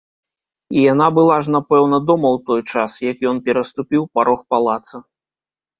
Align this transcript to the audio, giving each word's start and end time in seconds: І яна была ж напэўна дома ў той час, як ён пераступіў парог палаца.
І 0.77 0.85
яна 0.93 1.07
была 1.17 1.35
ж 1.47 1.53
напэўна 1.57 1.97
дома 2.09 2.27
ў 2.39 2.49
той 2.49 2.61
час, 2.85 2.91
як 3.11 3.17
ён 3.35 3.47
пераступіў 3.49 4.01
парог 4.19 4.39
палаца. 4.55 4.97